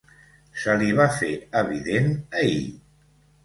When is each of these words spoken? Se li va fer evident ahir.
Se 0.61 0.77
li 0.79 0.87
va 1.01 1.05
fer 1.19 1.31
evident 1.63 2.11
ahir. 2.43 2.61